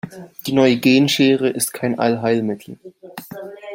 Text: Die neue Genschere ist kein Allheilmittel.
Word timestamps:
Die 0.47 0.53
neue 0.53 0.79
Genschere 0.79 1.49
ist 1.49 1.73
kein 1.73 1.99
Allheilmittel. 1.99 2.79